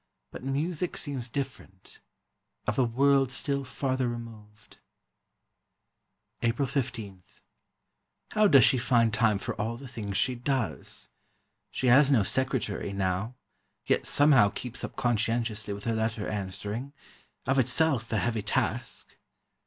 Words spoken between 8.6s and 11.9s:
she find time for all the things she does? She